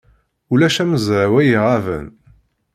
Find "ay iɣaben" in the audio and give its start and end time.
1.41-2.07